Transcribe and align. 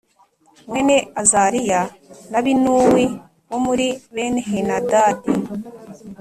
mwene 0.67 0.97
Azariya 1.21 1.81
na 2.31 2.39
Binuwi 2.45 3.05
wo 3.49 3.57
muri 3.65 3.87
bene 4.13 4.41
Henadadi 4.49 5.31